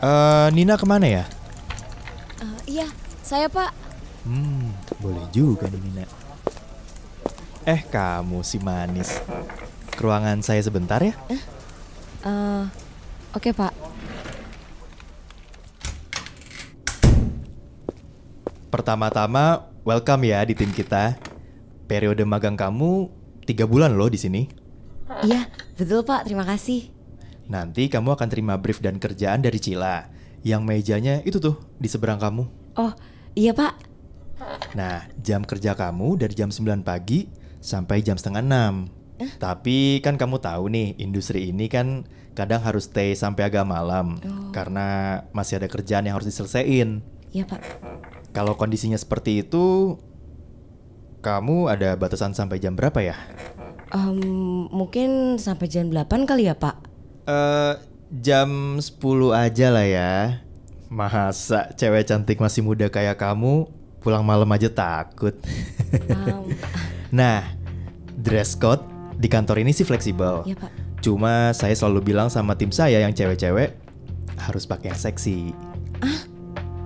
Eh, 0.00 0.48
Nina 0.56 0.80
ke 0.80 0.88
mana 0.88 1.04
ya? 1.04 1.24
Eh, 2.40 2.80
iya, 2.80 2.88
saya 3.20 3.52
Pak. 3.52 3.68
Hmm, 4.24 4.72
boleh 4.96 5.28
juga 5.28 5.68
nih 5.68 5.76
Nina. 5.76 6.04
Eh, 7.68 7.84
kamu 7.84 8.40
si 8.40 8.56
manis. 8.56 9.20
Ke 9.92 10.00
ruangan 10.00 10.40
saya 10.40 10.64
sebentar 10.64 11.04
ya? 11.04 11.12
Eh, 12.24 12.64
Oke 13.36 13.52
Pak. 13.52 13.76
Pertama-tama, 18.72 19.68
welcome 19.84 20.32
ya 20.32 20.40
di 20.48 20.56
tim 20.56 20.72
kita. 20.72 21.20
Periode 21.84 22.24
magang 22.24 22.56
kamu 22.56 23.12
tiga 23.44 23.68
bulan 23.68 23.92
loh 23.92 24.08
di 24.08 24.16
sini. 24.16 24.48
Iya, 25.28 25.44
betul 25.76 26.08
Pak. 26.08 26.24
Terima 26.24 26.48
kasih. 26.48 26.99
Nanti 27.50 27.90
kamu 27.90 28.14
akan 28.14 28.28
terima 28.30 28.54
brief 28.62 28.78
dan 28.78 29.02
kerjaan 29.02 29.42
dari 29.42 29.58
Cila. 29.58 30.06
Yang 30.46 30.62
mejanya 30.62 31.14
itu 31.26 31.42
tuh 31.42 31.58
di 31.82 31.90
seberang 31.90 32.22
kamu. 32.22 32.46
Oh, 32.78 32.94
iya 33.34 33.50
Pak. 33.50 33.74
Nah, 34.78 35.10
jam 35.18 35.42
kerja 35.42 35.74
kamu 35.74 36.16
dari 36.22 36.32
jam 36.32 36.48
9 36.48 36.86
pagi 36.86 37.26
sampai 37.58 38.06
jam 38.06 38.14
setengah 38.14 38.40
6. 39.20 39.36
Tapi 39.36 40.00
kan 40.00 40.16
kamu 40.16 40.40
tahu 40.40 40.72
nih, 40.72 40.96
industri 40.96 41.52
ini 41.52 41.68
kan 41.68 42.08
kadang 42.32 42.64
harus 42.64 42.88
stay 42.88 43.12
sampai 43.12 43.50
agak 43.50 43.66
malam. 43.68 44.16
Karena 44.54 45.20
masih 45.36 45.60
ada 45.60 45.68
kerjaan 45.68 46.08
yang 46.08 46.16
harus 46.16 46.30
diselesaikan. 46.30 47.04
Iya 47.34 47.44
Pak. 47.44 47.60
Kalau 48.30 48.54
kondisinya 48.54 48.96
seperti 48.96 49.42
itu, 49.44 49.98
kamu 51.20 51.68
ada 51.68 51.98
batasan 51.98 52.32
sampai 52.32 52.62
jam 52.62 52.78
berapa 52.78 52.96
ya? 53.02 53.18
Em, 53.90 54.70
mungkin 54.70 55.36
sampai 55.36 55.66
jam 55.66 55.90
8 55.90 56.24
kali 56.24 56.46
ya 56.48 56.56
Pak. 56.56 56.89
Eh, 57.30 57.72
jam 58.18 58.80
10 58.82 59.30
aja 59.30 59.66
lah 59.70 59.86
ya. 59.86 60.42
Masa 60.90 61.70
cewek 61.78 62.10
cantik 62.10 62.42
masih 62.42 62.66
muda 62.66 62.90
kayak 62.90 63.22
kamu 63.22 63.70
pulang 64.02 64.26
malam 64.26 64.50
aja 64.50 64.66
takut. 64.66 65.38
Em, 66.10 66.50
nah, 67.18 67.46
dress 68.18 68.58
code 68.58 68.82
di 69.14 69.30
kantor 69.30 69.62
ini 69.62 69.70
sih 69.70 69.86
fleksibel. 69.86 70.42
Iya 70.42 70.58
Pak. 70.58 70.70
Cuma 71.00 71.54
saya 71.54 71.72
selalu 71.72 72.12
bilang 72.12 72.26
sama 72.26 72.58
tim 72.58 72.74
saya 72.74 72.98
yang 72.98 73.14
cewek-cewek 73.14 73.78
harus 74.40 74.66
pakai 74.66 74.90
yang 74.90 74.98
seksi. 74.98 75.54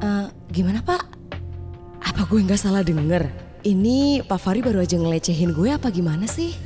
Eh, 0.00 0.26
gimana 0.48 0.80
Pak? 0.80 1.02
Apa 2.00 2.24
gue 2.24 2.40
nggak 2.40 2.56
salah 2.56 2.80
denger? 2.80 3.28
Ini 3.60 4.24
Pak 4.24 4.40
Fari 4.40 4.64
baru 4.64 4.80
aja 4.80 4.96
ngelecehin 4.96 5.52
gue 5.52 5.68
apa 5.68 5.92
gimana 5.92 6.24
sih? 6.24 6.56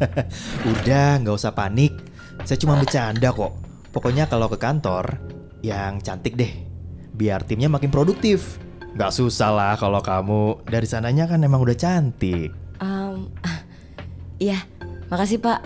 Udah, 0.72 1.20
nggak 1.20 1.36
usah 1.36 1.52
panik. 1.52 2.09
Saya 2.44 2.58
cuma 2.60 2.76
bercanda 2.80 3.30
kok. 3.30 3.52
Pokoknya 3.90 4.30
kalau 4.30 4.46
ke 4.46 4.56
kantor, 4.56 5.18
yang 5.60 6.00
cantik 6.00 6.36
deh. 6.38 6.52
Biar 7.12 7.44
timnya 7.44 7.68
makin 7.68 7.92
produktif. 7.92 8.56
Nggak 8.96 9.12
susah 9.14 9.50
lah 9.54 9.74
kalau 9.78 10.02
kamu 10.02 10.66
dari 10.66 10.86
sananya 10.88 11.30
kan 11.30 11.42
emang 11.42 11.62
udah 11.62 11.76
cantik. 11.76 12.50
Ah, 12.82 13.14
iya, 14.42 14.64
makasih 15.12 15.38
Pak. 15.38 15.60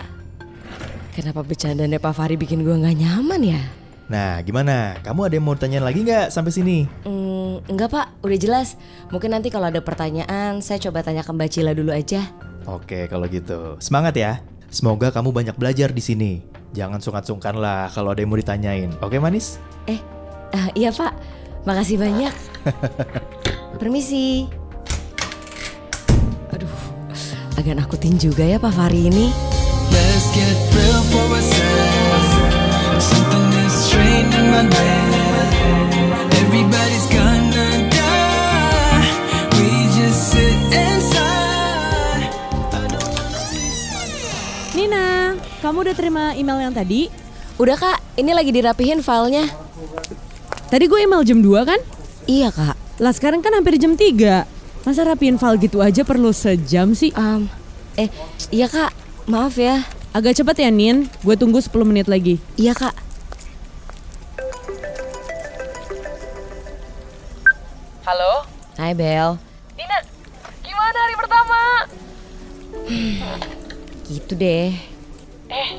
Kenapa 1.15 1.47
bercandanya 1.47 1.95
Pak 1.95 2.11
Fari 2.11 2.35
bikin 2.35 2.61
gue 2.61 2.75
nggak 2.75 2.97
nyaman 2.99 3.41
ya? 3.41 3.61
Nah, 4.05 4.37
gimana? 4.45 4.99
Kamu 5.01 5.25
ada 5.25 5.33
yang 5.33 5.45
mau 5.47 5.57
tanyain 5.57 5.81
lagi 5.81 6.05
nggak 6.05 6.29
sampai 6.29 6.53
sini? 6.53 6.77
Hmm, 7.07 7.65
enggak 7.65 7.89
Pak, 7.89 8.21
udah 8.21 8.37
jelas. 8.37 8.77
Mungkin 9.09 9.33
nanti 9.33 9.49
kalau 9.49 9.71
ada 9.71 9.81
pertanyaan, 9.81 10.61
saya 10.61 10.77
coba 10.77 11.01
tanya 11.01 11.25
ke 11.25 11.31
Mbak 11.33 11.49
Cila 11.49 11.73
dulu 11.73 11.89
aja. 11.89 12.21
Oke, 12.69 13.09
kalau 13.09 13.25
gitu. 13.25 13.79
Semangat 13.81 14.13
ya. 14.13 14.45
Semoga 14.69 15.09
kamu 15.09 15.33
banyak 15.33 15.55
belajar 15.57 15.89
di 15.89 16.03
sini. 16.03 16.54
Jangan 16.75 16.99
sungkan-sungkan 16.99 17.55
lah 17.55 17.87
kalau 17.87 18.11
ada 18.11 18.19
yang 18.19 18.27
mau 18.27 18.35
ditanyain. 18.35 18.91
Oke, 18.99 19.15
manis? 19.15 19.63
Eh, 19.87 19.95
ah, 20.51 20.67
iya 20.75 20.91
Pak, 20.91 21.15
makasih 21.63 21.95
banyak. 21.95 22.35
Permisi. 23.79 24.51
Aduh, 26.51 26.75
agak 27.55 27.79
nakutin 27.79 28.19
juga 28.19 28.43
ya 28.43 28.59
Pak 28.59 28.75
Fari 28.75 29.07
ini. 29.07 29.31
Let's 29.87 30.27
get 30.35 30.57
real 30.75 31.01
for 31.15 31.27
a 31.31 31.39
sec. 31.39 32.99
Something 32.99 33.47
is 33.63 33.71
strange 33.71 34.35
in 34.35 34.45
my 34.51 34.67
bed. 34.67 35.47
Everybody's 36.43 37.07
gonna 37.07 37.87
die. 37.87 39.07
We 39.55 39.87
just 39.95 40.19
sit 40.27 40.59
inside. 40.75 42.27
I 42.75 42.83
don't 42.91 42.99
wanna 42.99 43.43
waste 43.55 43.87
my 43.95 44.03
kamu 45.63 45.77
udah 45.87 45.95
terima 45.95 46.23
email 46.35 46.69
yang 46.69 46.73
tadi? 46.75 47.07
Udah 47.55 47.79
Kak, 47.79 47.99
ini 48.19 48.35
lagi 48.35 48.51
dirapihin 48.51 48.99
filenya. 48.99 49.47
Tadi 50.67 50.85
gue 50.91 50.99
email 50.99 51.23
jam 51.23 51.39
2 51.39 51.63
kan? 51.63 51.79
Iya 52.27 52.51
Kak. 52.51 52.75
Lah 52.99 53.13
sekarang 53.15 53.39
kan 53.39 53.55
hampir 53.55 53.79
jam 53.79 53.95
3. 53.95 54.43
Masa 54.83 55.01
rapiin 55.07 55.39
file 55.39 55.57
gitu 55.63 55.81
aja 55.81 56.05
perlu 56.05 56.29
sejam 56.29 56.93
sih? 56.93 57.09
Am, 57.17 57.49
eh, 57.97 58.11
iya 58.51 58.69
Kak, 58.69 58.93
maaf 59.25 59.57
ya. 59.57 59.81
Agak 60.15 60.37
cepet 60.37 60.63
ya 60.63 60.69
Nin, 60.71 61.11
gue 61.25 61.35
tunggu 61.35 61.59
10 61.59 61.83
menit 61.83 62.07
lagi. 62.07 62.39
Iya 62.55 62.77
Kak. 62.77 62.95
Halo, 68.05 68.45
Hai 68.77 68.93
Bel. 68.93 69.39
Dina. 69.73 69.97
Gimana 70.61 70.97
hari 70.99 71.15
pertama? 71.17 71.59
Gitu 74.05 74.33
deh. 74.37 74.94
Eh, 75.49 75.69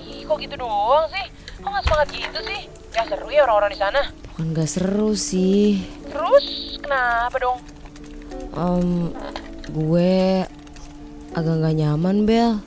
ih 0.00 0.22
kok 0.24 0.36
gitu 0.40 0.54
doang 0.60 1.08
sih? 1.08 1.26
Kok 1.60 1.68
nggak 1.72 1.84
semangat 1.88 2.08
gitu 2.12 2.38
sih? 2.44 2.60
Ya 2.96 3.02
seru 3.04 3.28
ya 3.28 3.44
orang-orang 3.44 3.70
di 3.72 3.80
sana. 3.80 4.02
Bukan 4.36 4.52
gak 4.52 4.68
seru 4.68 5.16
sih. 5.16 5.80
Terus 6.12 6.76
kenapa 6.80 7.36
dong? 7.40 7.58
Em, 8.52 9.12
gue 9.72 10.44
agak 11.32 11.54
gak 11.64 11.76
nyaman 11.76 12.28
Bel. 12.28 12.60